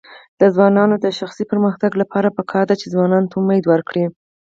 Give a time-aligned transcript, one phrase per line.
[0.39, 4.05] د ځوانانو د شخصي پرمختګ لپاره پکار ده چې ځوانانو ته امید ورکړي.